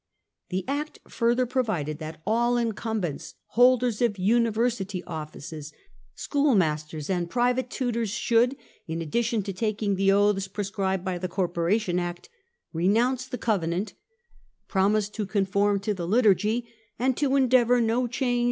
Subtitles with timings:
[0.49, 5.71] The Act further provided that all incumbents, holders of university offices,
[6.15, 11.99] schoolmasters, and private tutors, should, in addition to taking the oaths prescribed by the Corporation
[11.99, 12.29] Act,
[12.73, 13.93] renounce the Covenant,
[14.67, 18.39] promise to conform to the Liturgy and to * endeavour no change or mm